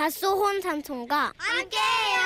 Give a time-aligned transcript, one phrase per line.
[0.00, 2.20] 밭소혼 삼촌과 함께해요.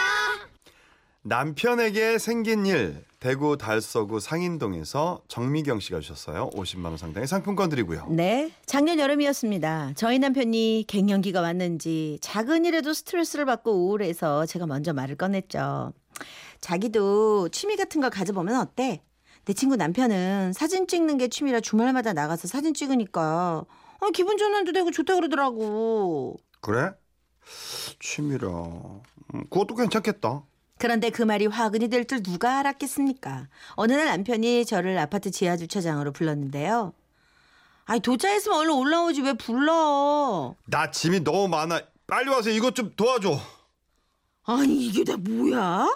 [1.22, 6.50] 남편에게 생긴 일 대구 달서구 상인동에서 정미경 씨가 주셨어요.
[6.50, 8.06] 50만 원 상당의 상품권 드리고요.
[8.10, 9.94] 네, 작년 여름이었습니다.
[9.96, 15.92] 저희 남편이 갱년기가 왔는지 작은 일에도 스트레스를 받고 우울해서 제가 먼저 말을 꺼냈죠.
[16.60, 19.02] 자기도 취미 같은 걸 가져보면 어때?
[19.46, 23.64] 내 친구 남편은 사진 찍는 게 취미라 주말마다 나가서 사진 찍으니까
[23.98, 26.36] 어, 기분 전환도 되고 좋다 그러더라고.
[26.60, 26.92] 그래?
[28.00, 28.48] 취미라.
[28.48, 30.42] 음, 그것도 괜찮겠다.
[30.78, 33.48] 그런데 그 말이 화근이 될 줄 누가 알았겠습니까?
[33.76, 36.92] 어느 날 남편이 저를 아파트 지하 주차장으로 불렀는데요.
[37.86, 40.54] 아니 도착했으면 얼른 올라오지 왜 불러?
[40.66, 41.80] 나 짐이 너무 많아.
[42.06, 43.38] 빨리 와서 이것 좀 도와줘.
[44.44, 45.86] 아니 이게 다 뭐야?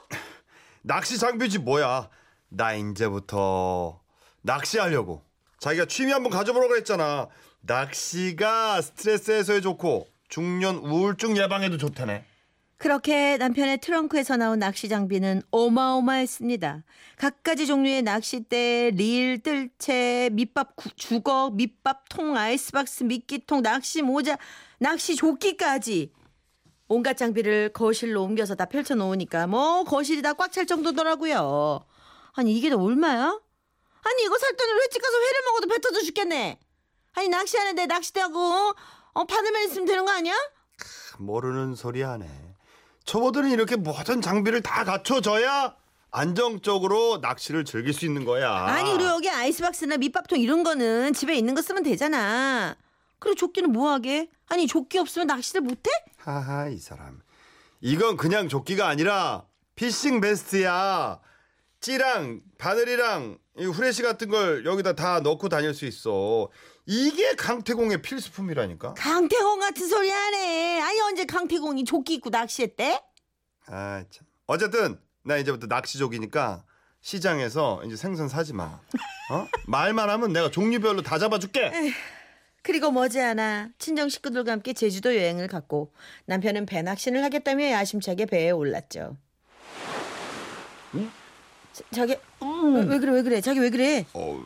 [0.83, 2.09] 낚시 장비지 뭐야.
[2.51, 4.01] 나 이제부터
[4.43, 5.23] 낚시하려고.
[5.59, 7.29] 자기가 취미 한번 가져보라고 했잖아.
[7.63, 12.25] 낚시가 스트레스 해소에 좋고 중년 우울증 예방에도 좋다네.
[12.77, 16.85] 그렇게 남편의 트렁크에서 나온 낚시 장비는 어마어마했습니다.
[17.17, 24.39] 각가지 종류의 낚싯대, 릴, 뜰채, 밑밥 구- 주걱, 밑밥통, 아이스박스, 미끼통, 낚시 모자,
[24.79, 26.13] 낚시 조끼까지
[26.87, 31.85] 온갖 장비를 거실로 옮겨서 다 펼쳐놓으니까 뭐 거실이 다 꽉 찰 정도더라고요.
[32.35, 33.41] 아니 이게 다 얼마야?
[34.05, 36.61] 아니 이거 살 돈으로 횟집 가서 회를 먹어도 배 터져 죽겠네.
[37.15, 38.73] 아니 낚시하는데 낚싯대하고
[39.15, 40.35] 어, 바늘만 있으면 되는 거 아니야?
[41.19, 42.27] 모르는 소리 하네.
[43.05, 45.75] 초보들은 이렇게 모든 장비를 다 갖춰줘야
[46.11, 48.51] 안정적으로 낚시를 즐길 수 있는 거야.
[48.53, 52.77] 아니 그리고 여기 아이스박스나 밑밥통 이런 거는 집에 있는 거 쓰면 되잖아.
[53.19, 54.31] 그리고 조끼는 뭐하게?
[54.49, 55.91] 아니 조끼 없으면 낚시를 못해?
[56.19, 57.21] 하하 이 사람.
[57.81, 61.21] 이건 그냥 조끼가 아니라 피싱 베스트야.
[61.81, 66.49] 찌랑 바늘이랑 이 후레쉬 같은 걸 여기다 다 넣고 다닐 수 있어.
[66.87, 68.95] 이게 강태공의 필수품이라니까.
[68.95, 70.81] 강태공 같은 소리 하네.
[70.81, 73.01] 아니 언제 강태공이 조끼 입고 낚시했대?
[73.67, 74.27] 아 참.
[74.47, 76.65] 어쨌든 나 이제부터 낚시족이니까
[77.01, 78.81] 시장에서 이제 생선 사지 마.
[79.31, 79.47] 어?
[79.69, 81.71] 말만 하면 내가 종류별로 다 잡아줄게.
[82.63, 85.93] 그리고 머지않아 친정 식구들과 함께 제주도 여행을 갔고
[86.27, 89.17] 남편은 배 낚시를 하겠다며 야심차게 배에 올랐죠.
[90.93, 90.99] 자,
[91.91, 94.05] 자기 왜, 왜 그래 왜 그래 자기 왜 그래?
[94.15, 94.43] 어,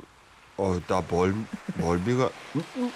[0.56, 1.34] 어, 나 멀,
[1.76, 2.92] 멀미가 음,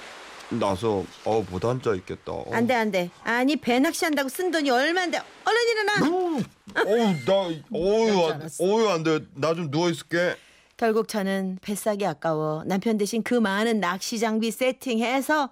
[0.50, 2.32] 나서 어못 앉아 있겠다.
[2.32, 2.44] 어.
[2.52, 6.40] 안돼 안돼 아니 배 낚시한다고 쓴 돈이 얼마인데 얼른 일어나.
[6.86, 8.64] 어우 나 어우 안, 알았어.
[8.64, 10.36] 어우 안돼 나 좀 누워 있을게.
[10.76, 15.50] 결국 저는 뱃삭이 아까워 남편 대신 그 많은 낚시 장비 세팅해서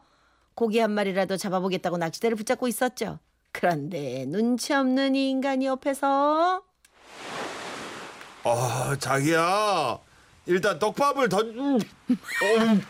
[0.55, 3.19] 고기 한 마리라도 잡아보겠다고 낚시대를 붙잡고 있었죠.
[3.50, 6.62] 그런데 눈치 없는 이 인간이 옆에서
[8.44, 9.99] 아 자기야
[10.47, 11.47] 일단 떡밥을 던.
[11.59, 11.81] 음.
[12.10, 12.81] 어우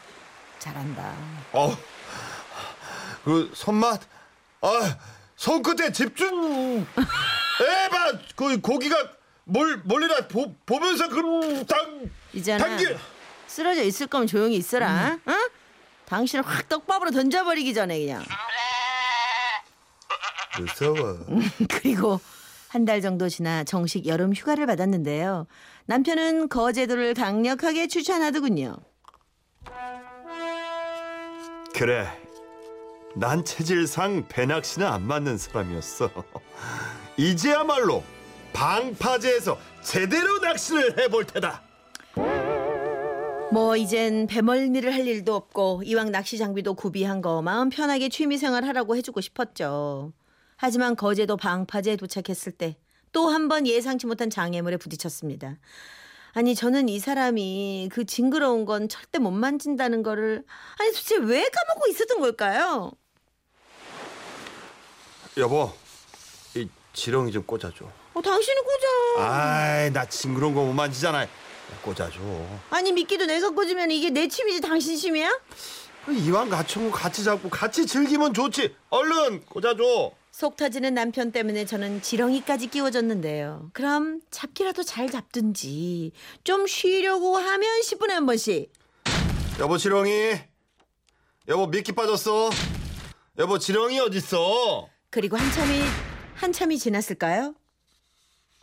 [0.59, 1.15] 잘한다.
[1.53, 1.77] 어.
[3.25, 4.01] 그 손맛
[4.61, 4.99] 아
[5.37, 6.87] 손끝에 집중.
[6.97, 8.97] 에바 그 고기가
[9.45, 12.87] 뭘 멀리나 보, 보면서 그당 이제는 당기.
[13.47, 15.19] 쓰러져 있을 거면 조용히 있어라.
[15.29, 15.49] 응?
[16.07, 18.25] 당신을 확 떡밥으로 던져버리기 전에 그냥.
[20.59, 21.19] 무서워.
[21.71, 22.21] 그리고
[22.75, 25.47] 한 달 정도 지나 정식 여름 휴가를 받았는데요.
[25.87, 28.75] 남편은 거제도를 강력하게 추천하더군요.
[31.73, 32.07] 그래.
[33.15, 36.11] 난 체질상 배낚시는 안 맞는 사람이었어.
[37.17, 38.03] 이제야말로
[38.53, 41.63] 방파제에서 제대로 낚시를 해볼 테다.
[43.53, 48.65] 뭐 이젠 배멀미를 할 일도 없고 이왕 낚시 장비도 구비한 거 마음 편하게 취미 생활
[48.65, 50.13] 하라고 해주고 싶었죠.
[50.65, 52.77] 하지만 거제도 방파제에 도착했을 때
[53.13, 55.59] 또 한 번 예상치 못한 장애물에 부딪혔습니다.
[56.33, 60.43] 아니 저는 이 사람이 그 징그러운 건 절대 못 만진다는 거를
[60.81, 62.91] 아니 도대체 왜 까먹고 있었던 걸까요?
[65.37, 65.71] 여보,
[66.57, 67.85] 이 지렁이 좀 꽂아줘.
[68.15, 69.25] 어, 당신은 꽂아.
[69.29, 71.27] 아이, 나 징그러운 거 못 만지잖아.
[71.83, 72.19] 꽂아줘.
[72.71, 75.31] 아니 미끼도 내가 꽂으면 이게 내 취미지 당신 취미야?
[76.09, 78.75] 이왕 갖춘 거 같이 잡고 같이 즐기면 좋지.
[78.91, 80.11] 얼른 꽂아줘.
[80.35, 83.71] 속 터지는 남편 때문에 저는 지렁이까지 끼워줬는데요.
[83.73, 86.11] 그럼 잡기라도 잘 잡든지
[86.43, 88.73] 좀 쉬려고 하면 10분에 한 번씩.
[89.61, 90.11] 여보 지렁이.
[91.47, 92.51] 여보 미끼 빠졌어.
[93.39, 94.89] 여보 지렁이 어딨어?
[95.11, 95.81] 그리고 한참이
[96.35, 97.55] 한참이 지났을까요?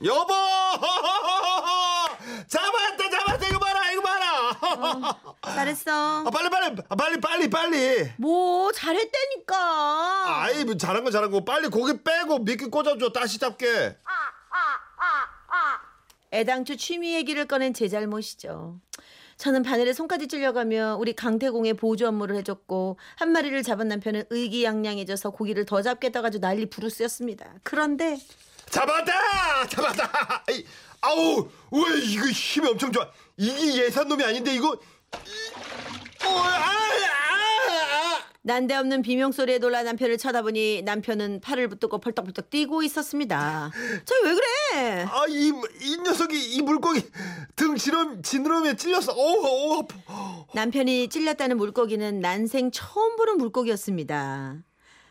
[0.03, 0.33] 여보!
[2.49, 5.17] 잡았다 잡았다 이거 봐라 이거 봐라.
[5.55, 6.25] 잘했어.
[6.25, 8.11] 아, 빨리 빨리 아, 빨리 빨리 빨리.
[8.17, 9.40] 뭐 잘했다니까.
[9.55, 13.97] 아이 뭐 잘한 거 잘한 거 빨리 고기 빼고 미끼 꽂아줘 다시 잡게.
[16.33, 18.79] 애당초 취미 얘기를 꺼낸 제 잘못이죠.
[19.37, 25.65] 저는 바늘에 손까지 찔려가며 우리 강태공의 보조 업무를 해줬고 한 마리를 잡은 남편은 의기양양해져서 고기를
[25.65, 27.55] 더 잡겠다고 아주 난리 부르스였습니다.
[27.63, 28.17] 그런데
[28.69, 29.67] 잡았다!
[29.67, 30.43] 잡았다!
[30.47, 30.63] 아이,
[31.01, 33.09] 아우, 왜 이거 힘이 엄청 좋아.
[33.35, 34.79] 이게 예산 놈이 아닌데 이거.
[35.25, 36.90] 이- 어, 아.
[38.43, 43.71] 난데없는 비명 소리에 놀라 남편을 쳐다보니 남편은 팔을 붙들고 펄떡펄떡 뛰고 있었습니다.
[44.05, 45.05] 저왜 그래?
[45.07, 45.51] 아, 이,
[45.81, 47.03] 이 녀석이 이 물고기
[47.55, 49.13] 등 지름, 지느러미에 찔렸어.
[49.13, 50.45] 어우, 어우, 아파.
[50.55, 54.55] 남편이 찔렸다는 물고기는 난생 처음 보는 물고기였습니다.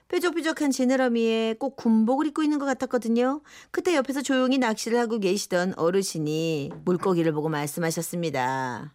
[0.09, 3.43] 뾰족뾰족한 지느러미에 꼭 군복을 입고 있는 것 같았거든요.
[3.71, 8.93] 그때 옆에서 조용히 낚시를 하고 계시던 어르신이 물고기를 보고 말씀하셨습니다.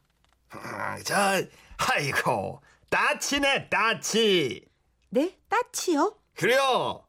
[0.50, 1.16] 아, 저,
[1.78, 2.60] 아이고,
[2.90, 4.66] 따치네, 따치.
[5.10, 5.38] 네?
[5.50, 6.16] 따치요?
[6.36, 7.06] 그래요.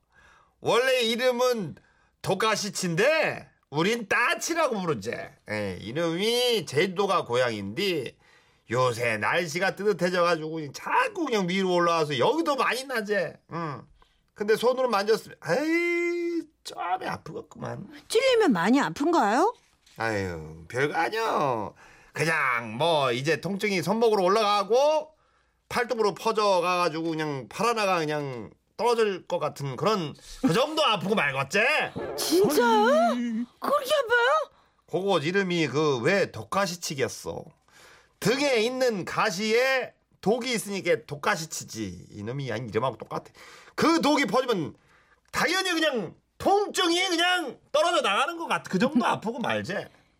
[0.60, 1.76] 원래 이름은
[2.22, 5.12] 도가시치인데 우린 따치라고 부르지.
[5.50, 8.16] 예, 이름이 제주도가 고향인데
[8.70, 13.14] 요새 날씨가 뜨뜻해져가지고 자꾸 그냥 위로 올라와서 여기도 많이 나지.
[13.52, 13.82] 응.
[14.34, 17.88] 근데 손으로 만졌으면 에이 좀이 아프겠구만.
[18.08, 19.54] 찔리면 많이 아픈가요?
[19.96, 21.72] 아유 별거 아니야.
[22.12, 25.15] 그냥 뭐 이제 통증이 손목으로 올라가고
[25.68, 31.58] 팔뚝으로 퍼져가가지고 그냥 팔하나가 그냥 떨어질 것 같은 그런 그 정도 아프고 말겠지.
[32.16, 32.86] 진짜요?
[33.58, 34.50] 그렇게 아파요?
[34.90, 37.44] 그거 이름이 그 왜 독가시치겠어.
[38.20, 42.06] 등에 있는 가시에 독이 있으니까 독가시치지.
[42.12, 43.24] 이놈이 아니 이름하고 똑같아.
[43.74, 44.74] 그 독이 퍼지면
[45.32, 48.70] 당연히 그냥 통증이 그냥 떨어져 나가는 것 같아.
[48.70, 49.74] 그 정도 아프고 말지.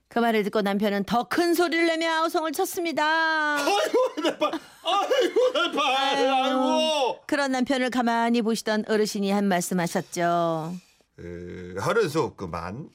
[0.09, 3.57] 그 말을 듣고 남편은 더 큰 소리를 내며 아우성을 쳤습니다.
[3.57, 4.53] 아이고 내 팔,
[4.85, 7.21] 아이고 내 팔, 아이고.
[7.27, 10.75] 그런 남편을 가만히 보시던 어르신이 한 말씀하셨죠.
[11.19, 12.89] 에, 하는 수 없구만.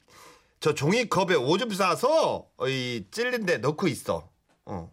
[0.60, 4.28] 저 종이컵에 오줌 싸서 어, 이 찔린 데 넣고 있어.
[4.64, 4.90] 어.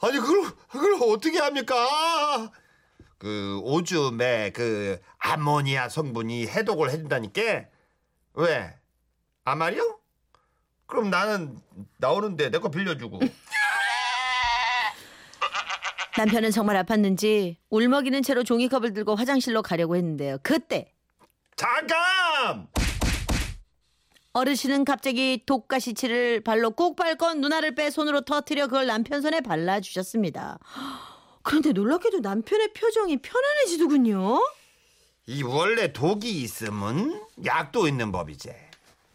[0.00, 1.76] 아니 그걸 그걸 어떻게 합니까?
[3.18, 7.42] 그 오줌에 그 아모니아 성분이 해독을 해준다니까.
[8.34, 8.74] 왜?
[9.44, 9.98] 아 말이요?
[10.92, 11.58] 그럼 나는
[11.96, 13.18] 나오는데 내 거 빌려주고.
[16.18, 20.36] 남편은 정말 아팠는지 울먹이는 채로 종이컵을 들고 화장실로 가려고 했는데요.
[20.42, 20.92] 그때
[21.56, 22.68] 잠깐!
[24.34, 30.58] 어르신은 갑자기 독가시치를 발로 꾹 밟고 누나를 빼 손으로 터트려 그걸 남편 손에 발라주셨습니다.
[31.42, 34.38] 그런데 놀랍게도 남편의 표정이 편안해지더군요.
[35.26, 38.50] 이 원래 독이 있으면 약도 있는 법이지.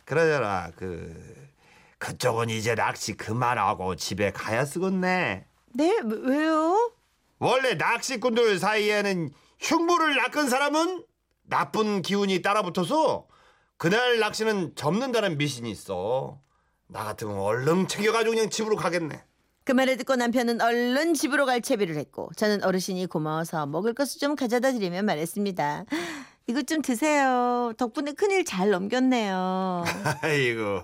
[0.05, 1.13] 그러잖아 그
[1.99, 5.45] 그쪽은 이제 낚시 그만하고 집에 가야 쓰겠네.
[5.73, 5.99] 네?
[6.03, 6.91] 왜요?
[7.39, 11.03] 원래 낚시꾼들 사이에는 흉물을 낚은 사람은
[11.43, 13.27] 나쁜 기운이 따라붙어서
[13.77, 16.39] 그날 낚시는 접는다는 미신이 있어.
[16.87, 19.23] 나 같으면 얼른 챙겨가지고 그냥 집으로 가겠네.
[19.65, 24.35] 그 말을 듣고 남편은 얼른 집으로 갈 채비를 했고 저는 어르신이 고마워서 먹을 것을 좀
[24.35, 25.85] 가져다 드리며 말했습니다.
[26.47, 27.73] 이것 좀 드세요.
[27.77, 29.83] 덕분에 큰일 잘 넘겼네요.
[30.23, 30.83] 아이고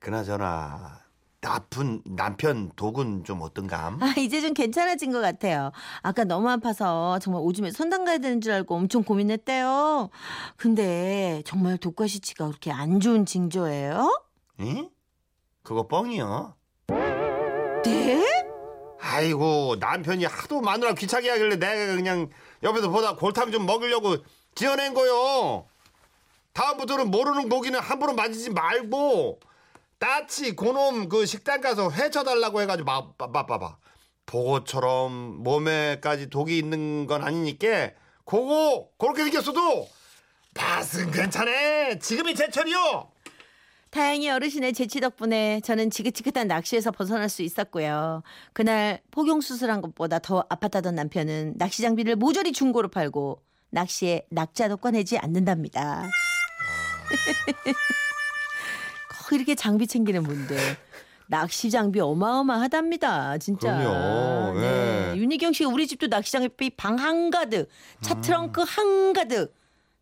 [0.00, 0.98] 그나저나
[1.42, 4.02] 나쁜 남편 독은 좀 어떤감?
[4.02, 5.72] 아, 이제 좀 괜찮아진 것 같아요.
[6.02, 10.08] 아까 너무 아파서 정말 오줌에 손 담가야 되는 줄 알고 엄청 고민했대요.
[10.56, 14.24] 근데 정말 독과 시치가 그렇게 안 좋은 징조예요?
[14.60, 14.90] 응?
[15.62, 16.54] 그거 뻥이요.
[17.84, 18.24] 네?
[19.00, 22.28] 아이고 남편이 하도 마누라 귀찮게 하길래 내가 그냥
[22.62, 24.16] 옆에서 보다 골탕 좀 먹으려고
[24.54, 25.66] 지어낸 거요.
[26.52, 29.40] 다음부터는 모르는 고기는 함부로 만지지 말고
[30.00, 33.76] 따치 고놈 그 식당 가서 회 쳐달라고 해가지고 봐봐봐
[34.26, 37.90] 보고처럼 몸에까지 독이 있는 건 아니니까
[38.24, 39.88] 그거 그렇게 생겼어도
[40.54, 41.94] 맛은 괜찮아.
[42.00, 43.10] 지금이 제철이요.
[43.90, 48.22] 다행히 어르신의 재치 덕분에 저는 지긋지긋한 낚시에서 벗어날 수 있었고요.
[48.52, 55.18] 그날 포경 수술한 것보다 더 아팠다던 남편은 낚시 장비를 모조리 중고로 팔고 낚시에 낙자도 꺼내지
[55.18, 56.08] 않는답니다.
[59.30, 60.56] 꼭 이렇게 장비 챙기는 분들.
[61.28, 63.78] 낚시 장비 어마어마하답니다, 진짜.
[63.78, 65.12] 그럼요, 네.
[65.14, 65.16] 예.
[65.16, 67.68] 윤희경 씨가 우리 집도 낚시 장비 방 한가득,
[68.00, 68.20] 차 음.
[68.20, 69.54] 트렁크 한가득.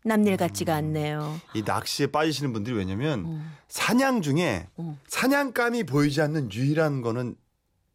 [0.03, 1.39] 남일 같지가 않네요.
[1.53, 3.41] 이 낚시에 빠지시는 분들이 왜냐면 어.
[3.67, 4.97] 사냥 중에 어.
[5.07, 7.35] 사냥감이 보이지 않는 유일한 거는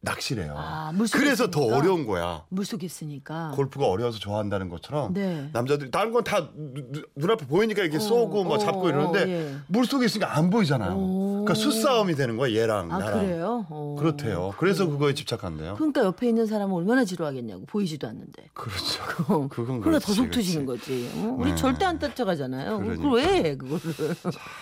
[0.01, 0.53] 낚시래요.
[0.55, 1.77] 아, 그래서 더 있으니까?
[1.77, 2.43] 어려운 거야.
[2.49, 3.51] 물속에 있으니까.
[3.55, 5.49] 골프가 어려워서 좋아한다는 것처럼 네.
[5.51, 6.49] 남자들이 다른 건 다
[7.15, 9.55] 눈앞에 보이니까 이렇게 쏘고 뭐 어, 잡고 이러는데 예.
[9.67, 10.93] 물속에 있으니까 안 보이잖아요.
[10.95, 11.43] 오.
[11.45, 13.19] 그러니까 수싸움이 되는 거야 얘랑 아 나랑.
[13.19, 13.65] 그래요?
[13.69, 13.95] 어.
[13.97, 14.53] 그렇대요.
[14.57, 15.75] 그래서 그거에 집착한대요.
[15.75, 18.49] 그러니까 옆에 있는 사람은 얼마나 지루하겠냐고 보이지도 않는데.
[18.53, 19.03] 그렇죠.
[19.33, 19.47] 어.
[19.47, 20.81] 그건 그러다 더 그렇지, 속 터지는 그렇지.
[21.09, 21.11] 거지.
[21.19, 21.35] 어?
[21.39, 21.55] 우리 네.
[21.55, 22.77] 절대 안 따라가잖아요.
[22.79, 23.03] 그러니까.
[23.03, 23.81] 그걸 왜 해, 그거를.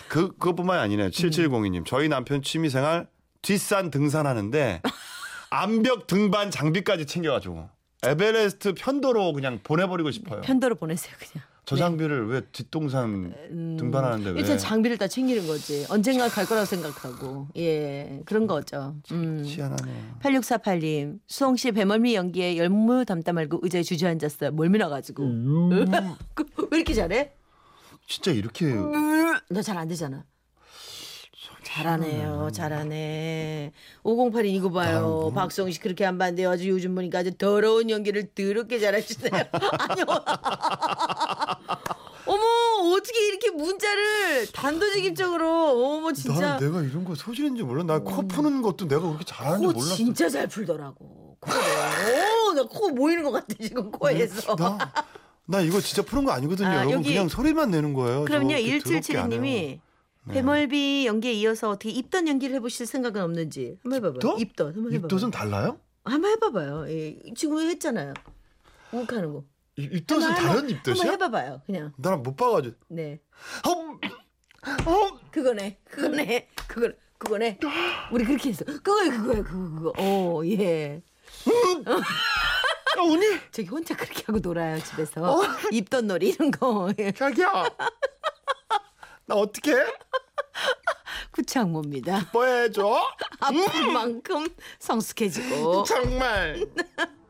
[0.09, 1.09] 그 그것뿐만이 아니네요.
[1.09, 1.85] 7702님.
[1.85, 3.07] 저희 남편 취미 생활
[3.41, 4.81] 뒷산 등산하는데
[5.53, 7.69] 암벽 등반 장비까지 챙겨가지고
[8.03, 10.41] 에베레스트 편도로 그냥 보내버리고 싶어요.
[10.41, 11.45] 편도로 보내세요 그냥.
[11.65, 13.33] 저 장비를 왜 뒷동산
[13.77, 14.33] 등반하는데 왜?
[14.33, 15.85] 음, 일단 장비를 다 챙기는 거지.
[15.89, 17.47] 언젠가 갈 거라고 생각하고.
[17.55, 18.95] 예, 그런 거죠.
[19.11, 19.43] 음.
[19.45, 19.91] 희한하네.
[20.21, 24.51] 8648님, 수홍 씨 배멀미 연기에 열무 담다 말고 의자에 주저앉았어요.
[24.51, 25.23] 멀미 나가지고.
[26.71, 27.31] 왜 이렇게 잘해?
[28.07, 28.73] 진짜 이렇게
[29.49, 30.25] 너잘안 되잖아.
[31.77, 33.71] 잘하네요, 잘하네.
[34.03, 35.31] 5082 이거 봐요.
[35.33, 36.51] 박수홍 씨 그렇게 안 봤는데요.
[36.51, 39.31] 아주 요즘 보니까 아주 더러운 연기를 더럽게 잘하시네요.
[39.89, 40.05] 아니요.
[42.25, 46.39] 어머, 어떻게 이렇게 문자를 단도직입적으로, 어머, 진짜.
[46.57, 47.83] 나는 내가 이런 거 소질인지 몰라.
[47.83, 49.95] 나 코 푸는 것도 내가 그렇게 잘하는 줄 코 몰랐어.
[49.95, 51.37] 진짜 잘 풀더라고.
[51.39, 51.59] 코를.
[52.49, 54.55] 오, 나코 모이는 것 같아, 지금 코에서.
[54.55, 54.77] 나,
[55.45, 56.67] 나 이거 진짜 푸는 거 아니거든요.
[56.69, 58.25] 아, 여러분 여기- 그냥 소리만 내는 거예요.
[58.25, 59.41] 그럼요, 저 그렇게 더럽게 안 해요.
[59.41, 59.79] 네.
[59.79, 59.79] 1772님이
[60.31, 64.15] 배멀비 연기에 이어서 어떻게 입던 연기를 해보실 생각은 없는지 한번 해봐봐요.
[64.17, 64.39] 입덧?
[64.39, 65.05] 입덧 한번 해봐봐요.
[65.17, 65.79] 입덧은 달라요?
[66.05, 66.89] 한번 해봐봐요.
[66.89, 68.13] 예, 지금 했잖아요.
[68.91, 69.43] 욱하는 거.
[69.75, 70.95] 입- 입덧은 한번, 다른 입덧이야?
[71.01, 71.61] 한번 해봐봐요.
[71.65, 71.93] 그냥.
[71.97, 72.75] 나는 못 봐가지고.
[72.89, 73.19] 네.
[73.67, 75.79] 어, 어, 그거네.
[75.85, 76.47] 그거네.
[76.67, 77.59] 그거 그거네.
[78.11, 78.63] 우리 그렇게 했어.
[78.65, 79.93] 그거야 그거야 그거 그거.
[79.97, 81.01] 어 예.
[81.87, 85.21] 야, 언니, 저기 혼자 그렇게 하고 놀아요 집에서.
[85.21, 85.41] 어?
[85.71, 86.93] 입던 놀이 이런 거.
[86.99, 87.11] 예.
[87.11, 87.63] 자기야.
[89.25, 89.73] 나 어떻게
[91.31, 92.29] 구창모입니다.
[92.31, 93.01] 뽀해줘?
[93.39, 94.47] 아픈 만큼
[94.79, 95.83] 성숙해지고.
[95.83, 96.65] 정말